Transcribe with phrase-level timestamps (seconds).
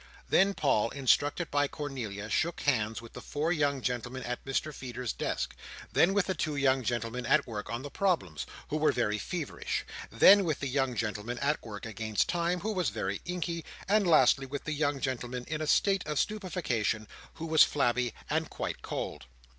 [0.29, 5.13] Then Paul, instructed by Cornelia, shook hands with the four young gentlemen at Mr Feeder's
[5.13, 5.55] desk;
[5.91, 9.85] then with the two young gentlemen at work on the problems, who were very feverish;
[10.11, 14.47] then with the young gentleman at work against time, who was very inky; and lastly
[14.47, 19.27] with the young gentleman in a state of stupefaction, who was flabby and quite cold.